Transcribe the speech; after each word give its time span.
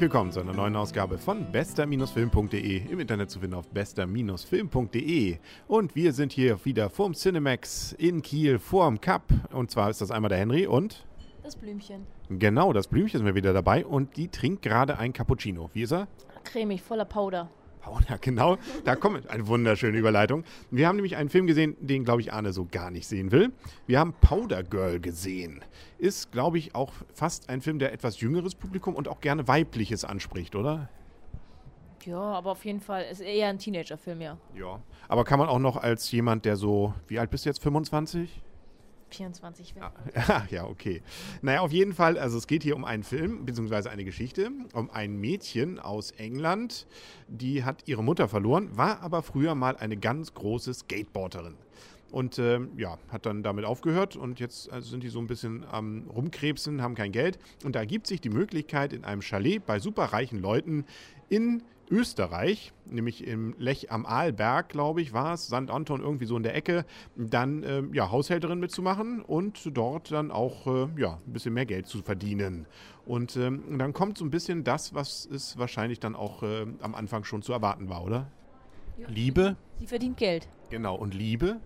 Herzlich 0.00 0.14
willkommen 0.14 0.32
zu 0.32 0.40
einer 0.40 0.54
neuen 0.54 0.76
Ausgabe 0.76 1.18
von 1.18 1.52
bester-film.de. 1.52 2.90
Im 2.90 3.00
Internet 3.00 3.30
zu 3.30 3.38
finden 3.38 3.54
auf 3.54 3.68
bester-film.de. 3.68 5.36
Und 5.68 5.94
wir 5.94 6.14
sind 6.14 6.32
hier 6.32 6.64
wieder 6.64 6.88
vorm 6.88 7.12
Cinemax 7.12 7.92
in 7.98 8.22
Kiel, 8.22 8.58
vorm 8.58 8.98
Cup. 9.02 9.24
Und 9.52 9.70
zwar 9.70 9.90
ist 9.90 10.00
das 10.00 10.10
einmal 10.10 10.30
der 10.30 10.38
Henry 10.38 10.66
und. 10.66 11.04
Das 11.42 11.54
Blümchen. 11.54 12.06
Genau, 12.30 12.72
das 12.72 12.88
Blümchen 12.88 13.20
ist 13.20 13.24
mir 13.24 13.34
wieder 13.34 13.52
dabei 13.52 13.84
und 13.84 14.16
die 14.16 14.28
trinkt 14.28 14.62
gerade 14.62 14.96
ein 14.96 15.12
Cappuccino. 15.12 15.68
Wie 15.74 15.82
ist 15.82 15.92
er? 15.92 16.08
Cremig, 16.44 16.80
voller 16.80 17.04
Powder. 17.04 17.50
Powder, 17.80 18.18
genau. 18.20 18.58
Da 18.84 18.96
kommt 18.96 19.28
eine 19.28 19.46
wunderschöne 19.46 19.98
Überleitung. 19.98 20.44
Wir 20.70 20.86
haben 20.86 20.96
nämlich 20.96 21.16
einen 21.16 21.28
Film 21.28 21.46
gesehen, 21.46 21.76
den, 21.80 22.04
glaube 22.04 22.20
ich, 22.20 22.32
Arne 22.32 22.52
so 22.52 22.66
gar 22.70 22.90
nicht 22.90 23.06
sehen 23.06 23.32
will. 23.32 23.52
Wir 23.86 23.98
haben 23.98 24.14
Powder 24.20 24.62
Girl 24.62 25.00
gesehen. 25.00 25.64
Ist, 25.98 26.32
glaube 26.32 26.58
ich, 26.58 26.74
auch 26.74 26.92
fast 27.14 27.48
ein 27.48 27.60
Film, 27.60 27.78
der 27.78 27.92
etwas 27.92 28.20
jüngeres 28.20 28.54
Publikum 28.54 28.94
und 28.94 29.08
auch 29.08 29.20
gerne 29.20 29.48
weibliches 29.48 30.04
anspricht, 30.04 30.54
oder? 30.54 30.88
Ja, 32.06 32.18
aber 32.18 32.52
auf 32.52 32.64
jeden 32.64 32.80
Fall 32.80 33.04
ist 33.10 33.20
eher 33.20 33.48
ein 33.48 33.58
Teenager-Film, 33.58 34.20
ja. 34.22 34.38
Ja. 34.54 34.80
Aber 35.08 35.24
kann 35.24 35.38
man 35.38 35.48
auch 35.48 35.58
noch 35.58 35.76
als 35.76 36.10
jemand, 36.12 36.44
der 36.44 36.56
so, 36.56 36.94
wie 37.08 37.18
alt 37.18 37.30
bist 37.30 37.44
du 37.44 37.50
jetzt? 37.50 37.62
25? 37.62 38.40
24 39.14 39.74
ja. 39.76 39.92
Ah, 40.28 40.42
ja, 40.50 40.64
okay. 40.64 41.02
Naja, 41.42 41.60
auf 41.60 41.72
jeden 41.72 41.94
Fall, 41.94 42.18
also 42.18 42.38
es 42.38 42.46
geht 42.46 42.62
hier 42.62 42.76
um 42.76 42.84
einen 42.84 43.02
Film, 43.02 43.44
beziehungsweise 43.44 43.90
eine 43.90 44.04
Geschichte, 44.04 44.50
um 44.72 44.90
ein 44.90 45.16
Mädchen 45.16 45.78
aus 45.78 46.10
England, 46.12 46.86
die 47.28 47.64
hat 47.64 47.86
ihre 47.86 48.02
Mutter 48.02 48.28
verloren, 48.28 48.76
war 48.76 49.00
aber 49.02 49.22
früher 49.22 49.54
mal 49.54 49.76
eine 49.76 49.96
ganz 49.96 50.34
große 50.34 50.74
Skateboarderin. 50.74 51.56
Und 52.10 52.38
äh, 52.38 52.60
ja, 52.76 52.98
hat 53.08 53.24
dann 53.24 53.42
damit 53.42 53.64
aufgehört 53.64 54.16
und 54.16 54.40
jetzt 54.40 54.70
also 54.72 54.90
sind 54.90 55.04
die 55.04 55.08
so 55.08 55.20
ein 55.20 55.28
bisschen 55.28 55.64
am 55.70 56.08
Rumkrebsen, 56.08 56.82
haben 56.82 56.96
kein 56.96 57.12
Geld. 57.12 57.38
Und 57.64 57.76
da 57.76 57.84
gibt 57.84 58.08
sich 58.08 58.20
die 58.20 58.30
Möglichkeit, 58.30 58.92
in 58.92 59.04
einem 59.04 59.22
Chalet 59.22 59.64
bei 59.64 59.78
superreichen 59.78 60.40
Leuten 60.40 60.84
in 61.28 61.62
Österreich, 61.90 62.72
nämlich 62.86 63.26
im 63.26 63.54
Lech 63.58 63.90
am 63.90 64.06
Aalberg, 64.06 64.68
glaube 64.68 65.02
ich, 65.02 65.12
war 65.12 65.34
es, 65.34 65.46
St. 65.46 65.70
Anton 65.70 66.00
irgendwie 66.00 66.26
so 66.26 66.36
in 66.36 66.42
der 66.42 66.54
Ecke, 66.54 66.84
dann 67.16 67.62
äh, 67.62 67.82
ja, 67.92 68.10
Haushälterin 68.10 68.60
mitzumachen 68.60 69.22
und 69.22 69.76
dort 69.76 70.12
dann 70.12 70.30
auch 70.30 70.66
äh, 70.66 70.88
ja, 70.96 71.18
ein 71.26 71.32
bisschen 71.32 71.54
mehr 71.54 71.66
Geld 71.66 71.86
zu 71.86 72.02
verdienen. 72.02 72.66
Und 73.06 73.36
ähm, 73.36 73.78
dann 73.78 73.92
kommt 73.92 74.18
so 74.18 74.24
ein 74.24 74.30
bisschen 74.30 74.62
das, 74.62 74.94
was 74.94 75.26
es 75.26 75.58
wahrscheinlich 75.58 75.98
dann 76.00 76.14
auch 76.14 76.42
äh, 76.42 76.66
am 76.80 76.94
Anfang 76.94 77.24
schon 77.24 77.42
zu 77.42 77.52
erwarten 77.52 77.88
war, 77.88 78.04
oder? 78.04 78.30
Ja. 78.98 79.08
Liebe. 79.08 79.56
Sie 79.78 79.86
verdient 79.86 80.16
Geld. 80.16 80.48
Genau, 80.70 80.94
und 80.94 81.14
Liebe 81.14 81.60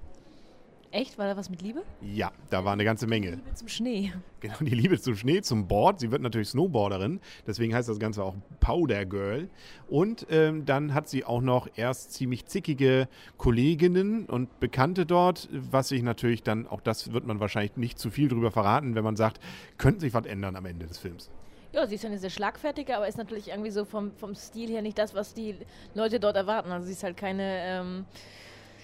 Echt? 0.95 1.19
War 1.19 1.27
da 1.27 1.37
was 1.37 1.51
mit 1.51 1.61
Liebe? 1.61 1.83
Ja, 2.03 2.31
da 2.51 2.65
war 2.65 2.73
eine 2.73 2.85
ganze 2.85 3.09
Menge. 3.09 3.33
Die 3.33 3.37
Liebe 3.37 3.55
zum 3.55 3.69
Schnee. 3.69 4.13
Genau, 4.41 4.57
die 4.61 4.75
Liebe 4.75 5.01
zum 5.01 5.17
Schnee, 5.17 5.41
zum 5.41 5.67
Board. 5.67 6.01
Sie 6.01 6.13
wird 6.13 6.21
natürlich 6.21 6.51
Snowboarderin, 6.51 7.19
deswegen 7.47 7.75
heißt 7.75 7.89
das 7.89 7.99
Ganze 7.99 8.23
auch 8.23 8.35
Powder 8.61 9.07
Girl. 9.07 9.49
Und 9.89 10.27
ähm, 10.29 10.67
dann 10.67 10.93
hat 10.93 11.09
sie 11.09 11.25
auch 11.25 11.41
noch 11.41 11.67
erst 11.77 12.13
ziemlich 12.13 12.45
zickige 12.45 13.09
Kolleginnen 13.39 14.27
und 14.27 14.61
Bekannte 14.61 15.07
dort, 15.07 15.49
was 15.51 15.89
sich 15.89 16.03
natürlich 16.03 16.43
dann, 16.43 16.67
auch 16.67 16.83
das 16.83 17.15
wird 17.15 17.27
man 17.27 17.41
wahrscheinlich 17.41 17.79
nicht 17.79 17.99
zu 17.99 18.11
viel 18.11 18.29
drüber 18.29 18.51
verraten, 18.51 18.95
wenn 18.95 19.03
man 19.03 19.17
sagt, 19.17 19.41
könnte 19.79 20.01
sich 20.01 20.13
was 20.13 20.27
ändern 20.27 20.57
am 20.57 20.67
Ende 20.67 20.87
des 20.87 20.99
Films. 20.99 21.31
Ja, 21.73 21.87
sie 21.87 21.95
ist 21.95 22.05
eine 22.05 22.19
sehr 22.19 22.29
schlagfertige, 22.31 22.95
aber 22.95 23.09
ist 23.09 23.17
natürlich 23.17 23.49
irgendwie 23.49 23.71
so 23.71 23.87
vom, 23.87 24.13
vom 24.13 24.35
Stil 24.35 24.69
her 24.69 24.83
nicht 24.83 24.99
das, 24.99 25.15
was 25.15 25.33
die 25.33 25.57
Leute 25.95 26.21
dort 26.21 26.37
erwarten. 26.37 26.71
Also 26.71 26.87
sie 26.87 26.93
ist 26.93 27.03
halt 27.03 27.17
keine... 27.17 27.61
Ähm 27.65 28.07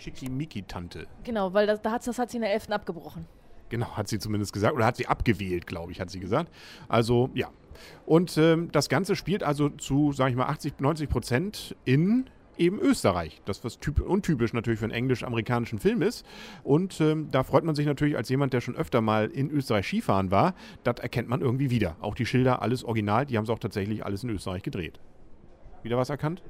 Schickimicki-Tante. 0.00 1.06
Genau, 1.24 1.52
weil 1.52 1.66
das, 1.66 1.80
das 1.82 2.18
hat 2.18 2.30
sie 2.30 2.38
in 2.38 2.42
der 2.42 2.52
11. 2.52 2.70
abgebrochen. 2.70 3.26
Genau, 3.68 3.96
hat 3.96 4.08
sie 4.08 4.18
zumindest 4.18 4.52
gesagt. 4.52 4.74
Oder 4.74 4.86
hat 4.86 4.96
sie 4.96 5.06
abgewählt, 5.06 5.66
glaube 5.66 5.92
ich, 5.92 6.00
hat 6.00 6.10
sie 6.10 6.20
gesagt. 6.20 6.52
Also, 6.88 7.30
ja. 7.34 7.48
Und 8.04 8.36
ähm, 8.36 8.70
das 8.72 8.88
Ganze 8.88 9.16
spielt 9.16 9.42
also 9.42 9.68
zu, 9.68 10.12
sage 10.12 10.30
ich 10.30 10.36
mal, 10.36 10.46
80, 10.46 10.80
90 10.80 11.08
Prozent 11.08 11.76
in 11.84 12.28
eben 12.60 12.78
Österreich. 12.78 13.40
Das, 13.46 13.64
was 13.64 13.78
typ, 13.78 14.00
untypisch 14.00 14.52
natürlich 14.52 14.78
für 14.78 14.84
einen 14.84 14.92
englisch-amerikanischen 14.92 15.78
Film 15.78 16.02
ist. 16.02 16.26
Und 16.62 17.00
ähm, 17.00 17.28
da 17.30 17.42
freut 17.42 17.64
man 17.64 17.74
sich 17.74 17.86
natürlich 17.86 18.16
als 18.16 18.28
jemand, 18.28 18.52
der 18.52 18.60
schon 18.60 18.76
öfter 18.76 19.00
mal 19.00 19.28
in 19.28 19.50
Österreich 19.50 19.86
Skifahren 19.86 20.30
war, 20.30 20.54
das 20.84 20.96
erkennt 20.98 21.28
man 21.28 21.40
irgendwie 21.40 21.70
wieder. 21.70 21.96
Auch 22.00 22.14
die 22.14 22.26
Schilder, 22.26 22.60
alles 22.60 22.84
original, 22.84 23.24
die 23.24 23.38
haben 23.38 23.44
es 23.44 23.50
auch 23.50 23.58
tatsächlich 23.58 24.04
alles 24.04 24.24
in 24.24 24.30
Österreich 24.30 24.62
gedreht. 24.62 25.00
Wieder 25.82 25.96
was 25.96 26.10
erkannt? 26.10 26.42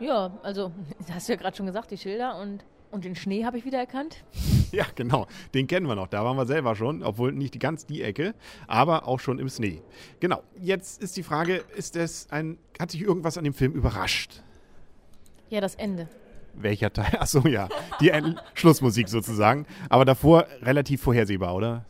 Ja, 0.00 0.38
also, 0.42 0.72
hast 1.12 1.28
du 1.28 1.34
ja 1.34 1.38
gerade 1.38 1.56
schon 1.56 1.66
gesagt, 1.66 1.90
die 1.90 1.98
Schilder 1.98 2.40
und 2.40 2.64
und 2.92 3.04
den 3.04 3.16
Schnee 3.16 3.44
habe 3.44 3.58
ich 3.58 3.64
wieder 3.64 3.78
erkannt. 3.78 4.24
Ja, 4.72 4.86
genau. 4.94 5.26
Den 5.52 5.66
kennen 5.66 5.86
wir 5.86 5.94
noch. 5.94 6.08
Da 6.08 6.24
waren 6.24 6.34
wir 6.34 6.46
selber 6.46 6.74
schon, 6.74 7.02
obwohl 7.02 7.32
nicht 7.32 7.60
ganz 7.60 7.84
die 7.84 8.00
Ecke, 8.00 8.34
aber 8.66 9.06
auch 9.06 9.20
schon 9.20 9.38
im 9.38 9.50
Schnee. 9.50 9.82
Genau. 10.18 10.42
Jetzt 10.58 11.02
ist 11.02 11.14
die 11.18 11.22
Frage, 11.22 11.62
ist 11.76 11.94
es 11.94 12.30
ein, 12.30 12.56
hat 12.80 12.90
sich 12.90 13.02
irgendwas 13.02 13.36
an 13.36 13.44
dem 13.44 13.52
Film 13.52 13.72
überrascht? 13.72 14.40
Ja, 15.50 15.60
das 15.60 15.74
Ende. 15.74 16.08
Welcher 16.54 16.90
Teil? 16.90 17.18
Achso, 17.18 17.46
ja. 17.46 17.68
Die 18.00 18.10
Schlussmusik 18.54 19.10
sozusagen. 19.10 19.66
Aber 19.90 20.06
davor 20.06 20.46
relativ 20.62 21.02
vorhersehbar, 21.02 21.54
oder? 21.54 21.84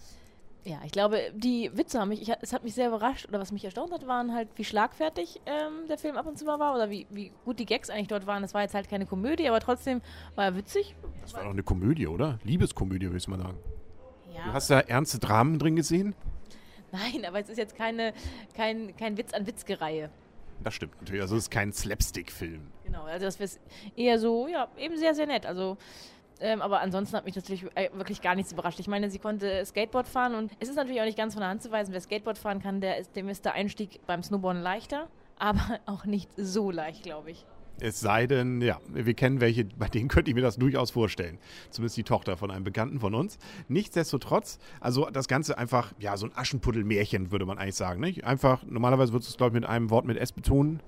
Ja, 0.65 0.79
ich 0.85 0.93
glaube, 0.93 1.33
die 1.35 1.77
Witze 1.77 1.99
haben 1.99 2.11
mich, 2.11 2.23
ich, 2.23 2.33
es 2.41 2.53
hat 2.53 2.63
mich 2.63 2.75
sehr 2.75 2.89
überrascht, 2.89 3.29
oder 3.29 3.41
was 3.41 3.51
mich 3.51 3.65
erstaunt 3.65 3.93
hat, 3.93 4.07
waren 4.07 4.33
halt, 4.33 4.49
wie 4.55 4.65
schlagfertig 4.65 5.41
ähm, 5.45 5.89
der 5.89 5.99
Film 5.99 6.17
ab 6.17 6.27
und 6.27 6.39
zu 6.39 6.45
mal 6.45 6.61
war, 6.61 6.75
oder 6.75 6.89
wie, 6.89 7.07
wie 7.11 7.33
gut 7.45 7.59
die 7.59 7.67
Gags 7.67 7.91
eigentlich 7.91 8.09
dort 8.09 8.29
waren. 8.29 8.45
Es 8.45 8.55
war 8.55 8.63
jetzt 8.63 8.75
halt 8.75 8.89
keine 8.89 9.05
Komödie, 9.07 9.49
aber 9.49 9.59
trotzdem 9.59 10.03
war 10.37 10.45
er 10.45 10.57
witzig. 10.57 10.95
Das 11.21 11.35
war 11.35 11.43
doch 11.43 11.51
eine 11.51 11.65
Komödie, 11.65 12.07
oder? 12.07 12.39
Liebeskomödie, 12.45 13.07
würde 13.07 13.17
ich 13.17 13.27
mal 13.27 13.39
sagen. 13.39 13.59
Ja. 14.33 14.45
Du 14.45 14.53
hast 14.53 14.71
da 14.71 14.81
ernste 14.81 15.19
Dramen 15.19 15.59
drin 15.59 15.75
gesehen? 15.75 16.15
Nein, 16.93 17.25
aber 17.25 17.41
es 17.41 17.49
ist 17.49 17.59
jetzt 17.59 17.75
keine, 17.75 18.13
kein, 18.55 18.97
kein 18.97 19.17
Witz 19.17 19.35
an 19.35 19.47
Witzgereihe. 19.47 20.11
Das 20.63 20.75
stimmt 20.75 20.95
natürlich. 21.01 21.23
Also 21.23 21.37
es 21.37 21.45
ist 21.45 21.51
kein 21.51 21.73
Slapstick-Film. 21.73 22.69
Genau, 22.85 23.03
also 23.03 23.27
das 23.27 23.41
wäre 23.41 23.51
eher 23.97 24.19
so, 24.19 24.47
ja, 24.47 24.69
eben 24.79 24.97
sehr, 24.97 25.15
sehr 25.15 25.27
nett. 25.27 25.45
Also 25.45 25.77
ähm, 26.41 26.63
aber 26.63 26.81
ansonsten 26.81 27.17
hat 27.17 27.25
mich 27.25 27.37
natürlich 27.37 27.65
äh, 27.75 27.91
wirklich 27.95 28.21
gar 28.21 28.35
nichts 28.35 28.53
überrascht. 28.53 28.81
Ich 28.81 28.89
meine, 28.89 29.11
sie 29.11 29.19
konnte 29.19 29.65
Skateboard 29.65 30.09
fahren 30.09 30.35
und 30.35 30.53
es 30.61 30.69
ist 30.69 30.77
natürlich 30.77 31.01
auch 31.01 31.07
nicht 31.07 31.19
ganz 31.19 31.35
von 31.35 31.41
der 31.41 31.51
Hand 31.51 31.63
zu 31.63 31.71
weisen, 31.71 31.93
wer 31.93 32.01
Skateboard 32.01 32.39
fahren 32.39 32.61
kann, 32.61 32.81
der 32.81 32.99
ist, 32.99 33.15
dem 33.17 33.29
ist 33.29 33.45
der 33.45 33.55
Einstieg 33.55 34.01
beim 34.07 34.23
Snowboarden 34.23 34.63
leichter, 34.63 35.09
aber 35.39 35.81
auch 35.87 36.05
nicht 36.05 36.31
so 36.37 36.71
leicht, 36.71 37.03
glaube 37.03 37.31
ich. 37.31 37.45
Es 37.81 37.99
sei 37.99 38.27
denn, 38.27 38.61
ja, 38.61 38.79
wir 38.93 39.15
kennen 39.15 39.41
welche, 39.41 39.65
bei 39.65 39.89
denen 39.89 40.09
könnte 40.09 40.31
ich 40.31 40.35
mir 40.35 40.43
das 40.43 40.57
durchaus 40.57 40.91
vorstellen. 40.91 41.39
Zumindest 41.71 41.97
die 41.97 42.05
Tochter 42.05 42.37
von 42.37 42.51
einem 42.51 42.65
Bekannten 42.65 43.01
von 43.01 43.15
uns. 43.15 43.39
Nichtsdestotrotz, 43.69 44.59
also 44.81 45.09
das 45.11 45.27
Ganze 45.27 45.59
einfach, 45.59 45.93
ja, 45.99 46.17
so 46.17 46.27
ein 46.27 46.33
Aschenputtel-Märchen, 46.33 47.33
würde 47.33 47.47
man 47.47 47.59
eigentlich 47.59 47.75
sagen. 47.75 48.01
Nicht? 48.01 48.25
Einfach, 48.25 48.63
normalerweise 48.65 49.13
würdest 49.13 49.31
du 49.31 49.33
es, 49.33 49.37
glaube 49.37 49.57
ich, 49.57 49.61
mit 49.63 49.69
einem 49.69 49.91
Wort 49.91 50.05
mit 50.05 50.17
S 50.17 50.33
betonen. 50.33 50.81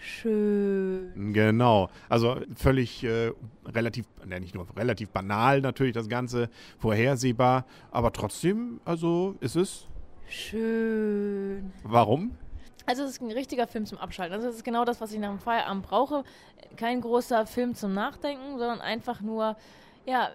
Schön. 0.00 1.32
Genau. 1.32 1.88
Also 2.08 2.40
völlig 2.56 3.04
äh, 3.04 3.32
relativ, 3.66 4.06
ne, 4.26 4.40
nicht 4.40 4.54
nur 4.54 4.66
relativ 4.76 5.10
banal 5.10 5.60
natürlich 5.60 5.94
das 5.94 6.08
Ganze, 6.08 6.50
vorhersehbar, 6.78 7.64
aber 7.90 8.12
trotzdem, 8.12 8.80
also 8.84 9.36
ist 9.40 9.56
es. 9.56 9.86
Schön. 10.28 11.72
Warum? 11.82 12.36
Also 12.86 13.04
es 13.04 13.12
ist 13.12 13.22
ein 13.22 13.30
richtiger 13.30 13.66
Film 13.66 13.86
zum 13.86 13.98
Abschalten. 13.98 14.34
Also 14.34 14.48
es 14.48 14.56
ist 14.56 14.64
genau 14.64 14.84
das, 14.84 15.00
was 15.00 15.12
ich 15.12 15.18
nach 15.18 15.30
dem 15.30 15.38
Feierabend 15.38 15.86
brauche. 15.86 16.24
Kein 16.76 17.00
großer 17.00 17.46
Film 17.46 17.74
zum 17.74 17.94
Nachdenken, 17.94 18.58
sondern 18.58 18.80
einfach 18.80 19.20
nur, 19.20 19.56
ja, 20.06 20.28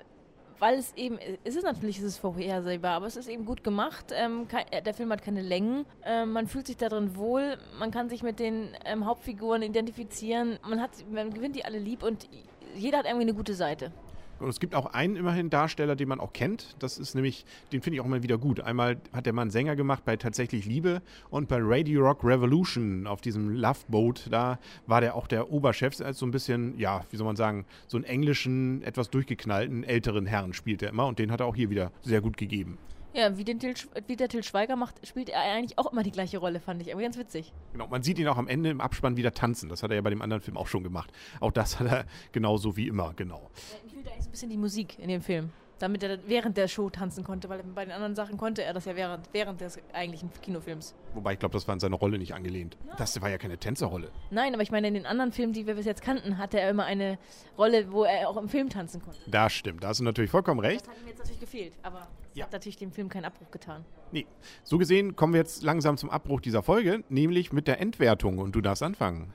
weil 0.59 0.77
es 0.77 0.93
eben, 0.95 1.17
es 1.43 1.55
ist 1.55 1.63
natürlich 1.63 1.99
es 1.99 2.17
vorhersehbar, 2.17 2.91
aber 2.91 3.07
es 3.07 3.15
ist 3.15 3.29
eben 3.29 3.45
gut 3.45 3.63
gemacht. 3.63 4.13
Ähm, 4.13 4.47
kein, 4.47 4.65
äh, 4.71 4.81
der 4.81 4.93
Film 4.93 5.11
hat 5.11 5.23
keine 5.23 5.41
Längen. 5.41 5.85
Ähm, 6.05 6.31
man 6.33 6.47
fühlt 6.47 6.67
sich 6.67 6.77
darin 6.77 7.15
wohl. 7.15 7.57
Man 7.79 7.91
kann 7.91 8.09
sich 8.09 8.23
mit 8.23 8.39
den 8.39 8.69
ähm, 8.85 9.05
Hauptfiguren 9.05 9.61
identifizieren. 9.61 10.59
Man, 10.67 10.81
hat, 10.81 10.91
man 11.09 11.33
gewinnt 11.33 11.55
die 11.55 11.65
alle 11.65 11.79
lieb 11.79 12.03
und 12.03 12.27
jeder 12.75 12.99
hat 12.99 13.05
irgendwie 13.05 13.23
eine 13.23 13.33
gute 13.33 13.53
Seite. 13.53 13.91
Und 14.39 14.49
es 14.49 14.59
gibt 14.59 14.75
auch 14.75 14.87
einen 14.87 15.15
immerhin 15.15 15.49
Darsteller, 15.49 15.95
den 15.95 16.07
man 16.07 16.19
auch 16.19 16.33
kennt. 16.33 16.75
Das 16.79 16.97
ist 16.97 17.15
nämlich, 17.15 17.45
den 17.71 17.81
finde 17.81 17.95
ich 17.95 18.01
auch 18.01 18.05
immer 18.05 18.23
wieder 18.23 18.37
gut. 18.37 18.61
Einmal 18.61 18.97
hat 19.13 19.25
der 19.25 19.33
Mann 19.33 19.49
Sänger 19.49 19.75
gemacht 19.75 20.05
bei 20.05 20.15
Tatsächlich 20.15 20.65
Liebe 20.65 21.01
und 21.29 21.47
bei 21.47 21.57
Radio 21.59 22.01
Rock 22.01 22.23
Revolution 22.23 23.07
auf 23.07 23.21
diesem 23.21 23.49
Love 23.49 23.79
Boat. 23.87 24.27
Da 24.29 24.59
war 24.87 25.01
der 25.01 25.15
auch 25.15 25.27
der 25.27 25.51
Oberchef, 25.51 25.99
als 26.01 26.19
so 26.19 26.25
ein 26.25 26.31
bisschen, 26.31 26.77
ja, 26.77 27.05
wie 27.09 27.17
soll 27.17 27.25
man 27.25 27.35
sagen, 27.35 27.65
so 27.87 27.97
einen 27.97 28.05
englischen, 28.05 28.81
etwas 28.83 29.09
durchgeknallten 29.09 29.83
älteren 29.83 30.25
Herrn 30.25 30.53
spielt 30.53 30.81
er 30.81 30.89
immer 30.89 31.07
und 31.07 31.19
den 31.19 31.31
hat 31.31 31.39
er 31.39 31.45
auch 31.45 31.55
hier 31.55 31.69
wieder 31.69 31.91
sehr 32.01 32.21
gut 32.21 32.37
gegeben. 32.37 32.77
Ja, 33.13 33.37
wie, 33.37 33.43
den 33.43 33.59
Til, 33.59 33.73
wie 34.07 34.15
der 34.15 34.29
Til 34.29 34.43
Schweiger 34.43 34.75
macht, 34.75 35.05
spielt 35.07 35.29
er 35.29 35.41
eigentlich 35.41 35.77
auch 35.79 35.91
immer 35.91 36.03
die 36.03 36.11
gleiche 36.11 36.37
Rolle, 36.37 36.59
fand 36.59 36.81
ich. 36.81 36.93
Aber 36.93 37.01
ganz 37.01 37.17
witzig. 37.17 37.51
Genau, 37.71 37.87
man 37.87 38.03
sieht 38.03 38.19
ihn 38.19 38.27
auch 38.27 38.37
am 38.37 38.47
Ende 38.47 38.69
im 38.69 38.81
Abspann 38.81 39.17
wieder 39.17 39.33
tanzen. 39.33 39.67
Das 39.67 39.81
hat 39.81 39.89
er 39.91 39.95
ja 39.95 40.01
bei 40.01 40.11
dem 40.11 40.21
anderen 40.21 40.41
Film 40.41 40.57
auch 40.57 40.67
schon 40.67 40.83
gemacht. 40.83 41.11
Auch 41.39 41.51
das 41.51 41.79
hat 41.79 41.87
er 41.87 42.05
genauso 42.31 42.77
wie 42.77 42.87
immer, 42.87 43.13
genau. 43.15 43.49
Ja, 43.71 43.77
ich 43.85 43.93
fühlte 43.93 44.11
eigentlich 44.11 44.23
so 44.23 44.29
ein 44.29 44.31
bisschen 44.31 44.49
die 44.51 44.57
Musik 44.57 44.99
in 44.99 45.09
dem 45.09 45.21
Film. 45.21 45.51
Damit 45.79 46.03
er 46.03 46.19
während 46.27 46.57
der 46.57 46.67
Show 46.67 46.89
tanzen 46.89 47.23
konnte, 47.23 47.49
weil 47.49 47.63
bei 47.63 47.83
den 47.85 47.91
anderen 47.91 48.15
Sachen 48.15 48.37
konnte 48.37 48.63
er 48.63 48.73
das 48.73 48.85
ja 48.85 48.95
während, 48.95 49.27
während 49.33 49.61
des 49.61 49.79
eigentlichen 49.93 50.29
Kinofilms. 50.41 50.93
Wobei 51.13 51.33
ich 51.33 51.39
glaube, 51.39 51.53
das 51.53 51.67
war 51.67 51.73
an 51.73 51.79
seine 51.79 51.95
Rolle 51.95 52.17
nicht 52.19 52.33
angelehnt. 52.33 52.77
Das 52.97 53.19
war 53.21 53.29
ja 53.29 53.37
keine 53.37 53.57
Tänzerrolle. 53.57 54.11
Nein, 54.29 54.53
aber 54.53 54.61
ich 54.63 54.71
meine, 54.71 54.87
in 54.87 54.93
den 54.93 55.05
anderen 55.05 55.31
Filmen, 55.31 55.53
die 55.53 55.65
wir 55.65 55.75
bis 55.75 55.85
jetzt 55.85 56.01
kannten, 56.01 56.37
hatte 56.37 56.59
er 56.59 56.69
immer 56.69 56.85
eine 56.85 57.17
Rolle, 57.57 57.91
wo 57.91 58.03
er 58.03 58.29
auch 58.29 58.37
im 58.37 58.49
Film 58.49 58.69
tanzen 58.69 59.01
konnte. 59.01 59.19
Das 59.27 59.53
stimmt, 59.53 59.83
da 59.83 59.87
hast 59.89 59.99
du 59.99 60.03
natürlich 60.03 60.31
vollkommen 60.31 60.59
recht. 60.59 60.81
Das 60.81 60.89
hat 60.89 61.01
ihm 61.01 61.07
jetzt 61.07 61.19
natürlich 61.19 61.39
gefehlt, 61.39 61.73
aber 61.83 62.07
Ja. 62.33 62.45
hat 62.45 62.51
natürlich 62.53 62.77
dem 62.77 62.91
Film 62.91 63.09
keinen 63.09 63.25
Abbruch 63.25 63.49
getan. 63.51 63.83
Nee. 64.11 64.25
So 64.63 64.77
gesehen 64.77 65.15
kommen 65.15 65.33
wir 65.33 65.39
jetzt 65.39 65.63
langsam 65.63 65.97
zum 65.97 66.09
Abbruch 66.09 66.41
dieser 66.41 66.63
Folge, 66.63 67.03
nämlich 67.09 67.51
mit 67.53 67.67
der 67.67 67.79
Endwertung. 67.79 68.37
Und 68.39 68.53
du 68.55 68.61
darfst 68.61 68.83
anfangen. 68.83 69.33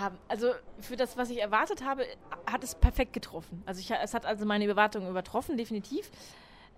Ja, 0.00 0.12
also 0.28 0.52
für 0.80 0.96
das, 0.96 1.16
was 1.18 1.28
ich 1.28 1.42
erwartet 1.42 1.84
habe, 1.84 2.04
hat 2.50 2.64
es 2.64 2.74
perfekt 2.74 3.12
getroffen. 3.12 3.62
Also 3.66 3.80
ich, 3.80 3.90
es 3.90 4.14
hat 4.14 4.24
also 4.24 4.46
meine 4.46 4.66
Erwartungen 4.66 5.08
übertroffen, 5.08 5.58
definitiv. 5.58 6.10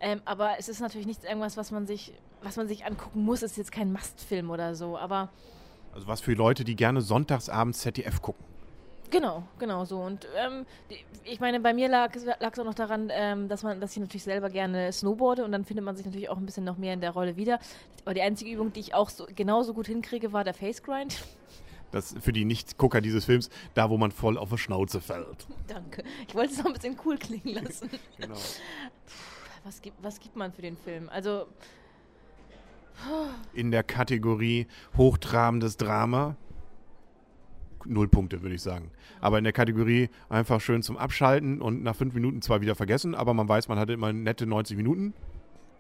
Ähm, 0.01 0.21
aber 0.25 0.57
es 0.59 0.69
ist 0.69 0.81
natürlich 0.81 1.07
nicht 1.07 1.23
irgendwas, 1.23 1.57
was 1.57 1.71
man 1.71 1.87
sich, 1.87 2.13
was 2.43 2.57
man 2.57 2.67
sich 2.67 2.85
angucken 2.85 3.25
muss. 3.25 3.43
Es 3.43 3.53
ist 3.53 3.59
jetzt 3.59 3.73
kein 3.73 3.93
Must-Film 3.93 4.51
oder 4.51 4.75
so. 4.75 4.99
Aber 4.99 5.29
Also 5.95 6.09
was 6.09 6.21
für 6.21 6.33
Leute, 6.35 6.65
die 6.65 6.75
gerne 6.75 7.01
sonntagsabends 7.01 7.79
ZDF 7.81 8.21
gucken. 8.21 8.45
genau, 9.11 9.45
genau 9.61 9.85
so. 9.85 10.01
Und 10.01 10.27
ähm, 10.37 10.67
ich 11.23 11.39
meine, 11.39 11.61
bei 11.61 11.73
mir 11.73 11.89
lag 11.89 12.17
es 12.17 12.25
lag 12.25 12.53
es 12.53 12.59
auch 12.59 12.65
noch 12.65 12.75
daran, 12.75 13.11
ähm, 13.13 13.47
dass 13.49 13.63
man, 13.63 13.81
dass 13.81 13.93
ich 13.93 13.99
natürlich 14.01 14.25
selber 14.25 14.51
gerne 14.51 14.91
snowboarde 14.91 15.45
und 15.45 15.53
dann 15.53 15.65
findet 15.65 15.85
man 15.85 15.95
sich 15.95 16.05
natürlich 16.05 16.29
auch 16.31 16.39
ein 16.39 16.47
bisschen 16.47 16.65
noch 16.65 16.79
mehr 16.79 16.95
in 16.95 17.01
der 17.01 17.13
Rolle 17.13 17.37
wieder. 17.37 17.61
Aber 18.05 18.15
die 18.15 18.23
einzige 18.23 18.51
Übung, 18.51 18.73
die 18.73 18.81
ich 18.81 18.95
auch 18.95 19.11
so, 19.11 19.29
genauso 19.33 19.73
gut 19.75 19.87
hinkriege, 19.87 20.33
war 20.33 20.43
der 20.43 20.55
Face 20.55 20.83
Grind. 20.83 21.23
Das 21.93 22.15
für 22.21 22.33
die 22.33 22.45
Nicht-Gucker 22.45 23.01
dieses 23.01 23.27
Films, 23.27 23.51
da 23.75 23.91
wo 23.91 23.99
man 23.99 24.11
voll 24.11 24.37
auf 24.37 24.51
die 24.51 24.59
Schnauze 24.59 25.01
fällt. 25.01 25.47
Danke. 25.69 26.03
Ich 26.27 26.35
wollte 26.35 26.53
es 26.53 26.59
noch 26.59 26.67
ein 26.67 26.73
bisschen 26.73 26.99
cool 27.05 27.17
klingen 27.19 27.55
lassen. 27.63 27.89
Genau. 28.19 28.37
Was 29.65 29.81
gibt, 29.81 30.03
was 30.03 30.19
gibt 30.19 30.35
man 30.35 30.53
für 30.53 30.63
den 30.63 30.77
Film? 30.77 31.09
Also, 31.09 31.47
In 33.53 33.71
der 33.71 33.85
Kategorie 33.85 34.67
hochtrabendes 34.97 35.77
Drama. 35.77 36.37
Null 37.85 38.09
Punkte, 38.09 38.43
würde 38.43 38.55
ich 38.55 38.63
sagen. 38.63 38.91
Aber 39.21 39.39
in 39.39 39.45
der 39.45 39.53
Kategorie 39.53 40.09
einfach 40.29 40.61
schön 40.61 40.83
zum 40.83 40.97
Abschalten 40.97 41.61
und 41.61 41.83
nach 41.83 41.97
fünf 41.97 42.15
Minuten 42.15 42.43
zwar 42.43 42.61
wieder 42.61 42.75
vergessen, 42.75 43.15
aber 43.15 43.35
man 43.35 43.49
weiß, 43.49 43.69
man 43.69 43.79
hatte 43.79 43.93
immer 43.93 44.13
nette 44.13 44.47
90 44.47 44.77
Minuten. 44.77 45.15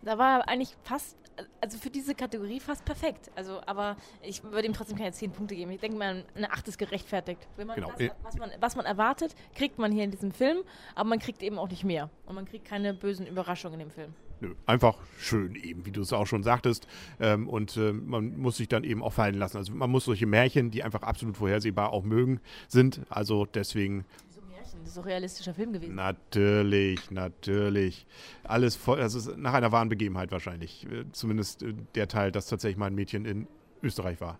Da 0.02 0.18
war 0.18 0.40
er 0.40 0.48
eigentlich 0.48 0.76
fast, 0.82 1.16
also 1.60 1.78
für 1.78 1.90
diese 1.90 2.14
Kategorie 2.14 2.60
fast 2.60 2.84
perfekt. 2.84 3.30
Also, 3.34 3.60
aber 3.66 3.96
ich 4.22 4.42
würde 4.44 4.66
ihm 4.66 4.72
trotzdem 4.74 4.98
keine 4.98 5.12
10 5.12 5.32
Punkte 5.32 5.54
geben. 5.56 5.70
Ich 5.70 5.80
denke 5.80 5.96
mal, 5.96 6.24
eine 6.34 6.52
8 6.52 6.68
ist 6.68 6.78
gerechtfertigt. 6.78 7.46
Wenn 7.56 7.66
man 7.66 7.76
Genau. 7.76 7.92
das, 7.96 8.10
was, 8.22 8.36
man, 8.36 8.50
was 8.60 8.76
man 8.76 8.84
erwartet, 8.84 9.34
kriegt 9.54 9.78
man 9.78 9.92
hier 9.92 10.04
in 10.04 10.10
diesem 10.10 10.32
Film, 10.32 10.58
aber 10.94 11.08
man 11.08 11.18
kriegt 11.18 11.42
eben 11.42 11.58
auch 11.58 11.68
nicht 11.68 11.84
mehr. 11.84 12.10
Und 12.26 12.34
man 12.34 12.44
kriegt 12.44 12.66
keine 12.66 12.92
bösen 12.94 13.26
Überraschungen 13.26 13.80
in 13.80 13.88
dem 13.88 13.90
Film. 13.92 14.14
Nö, 14.40 14.54
einfach 14.66 14.98
schön 15.18 15.54
eben, 15.54 15.86
wie 15.86 15.92
du 15.92 16.00
es 16.02 16.12
auch 16.12 16.26
schon 16.26 16.42
sagtest. 16.42 16.88
Ähm, 17.20 17.48
und 17.48 17.76
ähm, 17.76 18.08
man 18.08 18.36
muss 18.38 18.56
sich 18.56 18.66
dann 18.66 18.82
eben 18.82 19.00
auch 19.00 19.12
fallen 19.12 19.36
lassen. 19.36 19.56
Also 19.56 19.72
man 19.72 19.88
muss 19.88 20.04
solche 20.04 20.26
Märchen, 20.26 20.72
die 20.72 20.82
einfach 20.82 21.02
absolut 21.02 21.36
vorhersehbar 21.36 21.92
auch 21.92 22.02
mögen, 22.02 22.40
sind. 22.66 23.02
Also 23.08 23.46
deswegen 23.46 24.04
So 24.72 24.78
Märchen, 24.78 24.84
das 24.84 24.88
ist 24.88 24.96
doch 24.96 25.06
realistischer 25.06 25.54
Film 25.54 25.72
gewesen. 25.72 25.94
natürlich, 25.94 27.10
natürlich. 27.10 28.06
Alles 28.44 28.74
voll, 28.76 28.98
ist 29.14 29.36
nach 29.36 29.54
einer 29.54 29.70
wahren 29.72 29.88
Begebenheit 29.88 30.30
wahrscheinlich. 30.32 30.86
Äh, 30.90 31.04
Zumindest 31.12 31.62
äh, 31.62 31.74
der 31.94 32.08
Teil, 32.08 32.32
dass 32.32 32.46
tatsächlich 32.46 32.78
mal 32.78 32.86
ein 32.86 32.94
Mädchen 32.94 33.24
in 33.24 33.46
Österreich 33.82 34.20
war. 34.20 34.38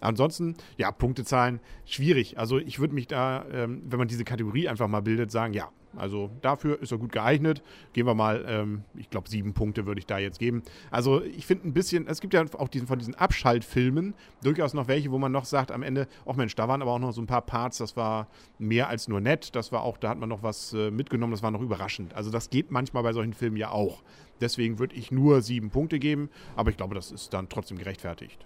Ansonsten, 0.00 0.54
ja, 0.76 0.90
Punktezahlen, 0.92 1.60
schwierig. 1.86 2.38
Also 2.38 2.58
ich 2.58 2.78
würde 2.78 2.94
mich 2.94 3.06
da, 3.06 3.44
ähm, 3.52 3.82
wenn 3.86 3.98
man 3.98 4.08
diese 4.08 4.24
Kategorie 4.24 4.68
einfach 4.68 4.88
mal 4.88 5.00
bildet, 5.00 5.30
sagen, 5.30 5.54
ja, 5.54 5.70
also 5.96 6.30
dafür 6.42 6.80
ist 6.80 6.92
er 6.92 6.98
gut 6.98 7.12
geeignet. 7.12 7.62
Gehen 7.92 8.06
wir 8.06 8.14
mal, 8.14 8.44
ähm, 8.48 8.82
ich 8.96 9.10
glaube, 9.10 9.28
sieben 9.28 9.54
Punkte 9.54 9.86
würde 9.86 9.98
ich 9.98 10.06
da 10.06 10.18
jetzt 10.18 10.38
geben. 10.38 10.62
Also 10.90 11.22
ich 11.22 11.46
finde 11.46 11.68
ein 11.68 11.72
bisschen, 11.72 12.06
es 12.06 12.20
gibt 12.20 12.34
ja 12.34 12.44
auch 12.58 12.68
diesen, 12.68 12.86
von 12.86 12.98
diesen 12.98 13.14
Abschaltfilmen 13.14 14.14
durchaus 14.42 14.74
noch 14.74 14.88
welche, 14.88 15.10
wo 15.10 15.18
man 15.18 15.32
noch 15.32 15.44
sagt 15.44 15.70
am 15.70 15.82
Ende, 15.82 16.08
ach 16.26 16.36
Mensch, 16.36 16.54
da 16.54 16.68
waren 16.68 16.82
aber 16.82 16.92
auch 16.92 16.98
noch 16.98 17.12
so 17.12 17.22
ein 17.22 17.26
paar 17.26 17.42
Parts, 17.42 17.78
das 17.78 17.96
war 17.96 18.28
mehr 18.58 18.88
als 18.88 19.08
nur 19.08 19.20
nett. 19.20 19.54
Das 19.54 19.72
war 19.72 19.82
auch, 19.82 19.98
da 19.98 20.10
hat 20.10 20.18
man 20.18 20.28
noch 20.28 20.42
was 20.42 20.72
äh, 20.72 20.90
mitgenommen, 20.90 21.32
das 21.32 21.42
war 21.42 21.50
noch 21.50 21.62
überraschend. 21.62 22.14
Also 22.14 22.30
das 22.30 22.50
geht 22.50 22.70
manchmal 22.70 23.02
bei 23.02 23.12
solchen 23.12 23.34
Filmen 23.34 23.56
ja 23.56 23.70
auch. 23.70 24.02
Deswegen 24.40 24.78
würde 24.78 24.96
ich 24.96 25.12
nur 25.12 25.42
sieben 25.42 25.70
Punkte 25.70 25.98
geben, 25.98 26.28
aber 26.56 26.70
ich 26.70 26.76
glaube, 26.76 26.94
das 26.94 27.12
ist 27.12 27.32
dann 27.32 27.48
trotzdem 27.48 27.78
gerechtfertigt. 27.78 28.44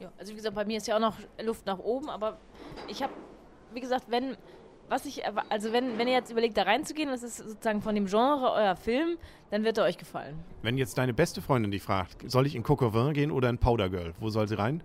Ja, 0.00 0.12
also 0.18 0.32
wie 0.32 0.36
gesagt, 0.36 0.54
bei 0.54 0.64
mir 0.64 0.78
ist 0.78 0.86
ja 0.86 0.96
auch 0.96 1.00
noch 1.00 1.16
Luft 1.42 1.66
nach 1.66 1.78
oben, 1.78 2.08
aber 2.10 2.38
ich 2.88 3.02
habe, 3.02 3.12
wie 3.72 3.80
gesagt, 3.80 4.06
wenn, 4.08 4.36
was 4.88 5.06
ich, 5.06 5.22
also 5.48 5.72
wenn, 5.72 5.98
wenn 5.98 6.08
ihr 6.08 6.14
jetzt 6.14 6.30
überlegt, 6.30 6.56
da 6.56 6.62
reinzugehen, 6.62 7.08
das 7.08 7.22
ist 7.22 7.38
sozusagen 7.38 7.80
von 7.80 7.94
dem 7.94 8.06
Genre 8.06 8.52
euer 8.52 8.76
Film, 8.76 9.16
dann 9.50 9.64
wird 9.64 9.78
er 9.78 9.84
euch 9.84 9.98
gefallen. 9.98 10.38
Wenn 10.62 10.76
jetzt 10.76 10.98
deine 10.98 11.14
beste 11.14 11.40
Freundin 11.40 11.70
dich 11.70 11.82
fragt, 11.82 12.30
soll 12.30 12.46
ich 12.46 12.54
in 12.54 12.62
Coquevin 12.62 13.12
gehen 13.12 13.30
oder 13.30 13.48
in 13.48 13.58
Powder 13.58 13.88
Girl? 13.88 14.14
Wo 14.18 14.30
soll 14.30 14.48
sie 14.48 14.58
rein? 14.58 14.82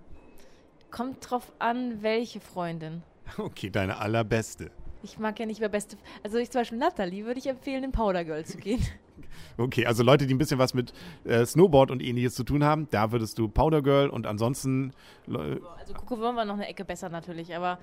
Kommt 0.92 1.30
drauf 1.30 1.52
an, 1.60 2.02
welche 2.02 2.40
Freundin. 2.40 3.04
Okay, 3.38 3.70
deine 3.70 3.98
allerbeste. 3.98 4.72
Ich 5.04 5.20
mag 5.20 5.40
ja 5.40 5.46
nicht 5.46 5.60
mehr 5.60 5.70
beste. 5.70 5.98
Also 6.24 6.38
ich 6.38 6.50
zum 6.50 6.62
Beispiel 6.62 6.80
Natalie 6.80 7.26
würde 7.26 7.40
ich 7.40 7.46
empfehlen, 7.48 7.84
in 7.84 7.92
Powder 7.92 8.26
Girl 8.26 8.44
zu 8.44 8.58
gehen. 8.58 8.82
Okay, 9.58 9.86
also 9.86 10.04
Leute, 10.04 10.26
die 10.28 10.34
ein 10.34 10.38
bisschen 10.38 10.60
was 10.60 10.74
mit 10.74 10.94
äh, 11.26 11.46
Snowboard 11.46 11.92
und 11.92 12.02
ähnliches 12.02 12.36
zu 12.36 12.44
tun 12.44 12.64
haben, 12.64 12.88
da 12.92 13.12
würdest 13.12 13.38
du 13.40 13.48
Powder 13.48 13.82
Girl 13.82 14.10
und 14.10 14.28
ansonsten 14.28 14.94
Le- 15.28 15.60
Also 15.80 15.94
Coco 15.94 16.20
war 16.22 16.46
noch 16.46 16.56
eine 16.56 16.68
Ecke 16.68 16.86
besser 16.86 17.10
natürlich, 17.10 17.56
aber 17.56 17.80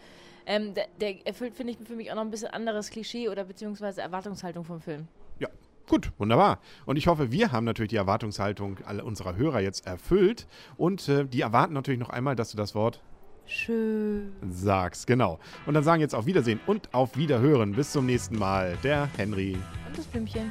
ähm, 0.46 0.74
der, 0.74 0.86
der 1.00 1.26
erfüllt, 1.26 1.54
finde 1.54 1.72
ich, 1.72 1.78
für 1.86 1.94
mich 1.96 2.10
auch 2.10 2.16
noch 2.16 2.22
ein 2.22 2.30
bisschen 2.30 2.48
anderes 2.48 2.90
Klischee 2.90 3.28
oder 3.28 3.44
beziehungsweise 3.44 4.00
Erwartungshaltung 4.00 4.64
vom 4.64 4.80
Film. 4.80 5.08
Ja, 5.40 5.48
gut, 5.88 6.12
wunderbar. 6.18 6.60
Und 6.84 6.96
ich 6.96 7.08
hoffe, 7.08 7.32
wir 7.32 7.50
haben 7.52 7.64
natürlich 7.64 7.90
die 7.90 7.96
Erwartungshaltung 7.96 8.78
aller 8.86 9.04
unserer 9.04 9.36
Hörer 9.36 9.60
jetzt 9.60 9.86
erfüllt 9.86 10.46
und 10.76 11.08
äh, 11.08 11.24
die 11.24 11.40
erwarten 11.40 11.74
natürlich 11.74 12.00
noch 12.00 12.10
einmal, 12.10 12.36
dass 12.36 12.50
du 12.52 12.56
das 12.56 12.74
Wort 12.74 13.00
Schön. 13.48 14.32
sagst. 14.50 15.06
Genau. 15.06 15.38
Und 15.66 15.74
dann 15.74 15.84
sagen 15.84 16.00
jetzt 16.00 16.14
auf 16.14 16.26
Wiedersehen 16.26 16.58
und 16.66 16.92
auf 16.92 17.16
Wiederhören. 17.16 17.72
Bis 17.72 17.92
zum 17.92 18.06
nächsten 18.06 18.36
Mal. 18.38 18.76
Der 18.82 19.08
Henry 19.16 19.56
Und 19.88 19.98
das 19.98 20.04
Blümchen. 20.06 20.50